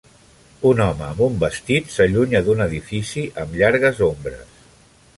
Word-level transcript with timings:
Un 0.69 0.79
home 0.85 1.05
amb 1.07 1.21
un 1.25 1.35
vestit 1.43 1.93
s'allunya 1.97 2.43
d'un 2.49 2.65
edifici 2.69 3.29
amb 3.45 3.57
llargues 3.63 4.05
ombres. 4.13 4.61